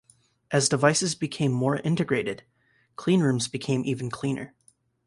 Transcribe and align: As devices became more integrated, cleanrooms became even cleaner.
As 0.49 0.67
devices 0.67 1.13
became 1.13 1.51
more 1.51 1.77
integrated, 1.77 2.41
cleanrooms 2.95 3.47
became 3.47 3.85
even 3.85 4.09
cleaner. 4.09 4.55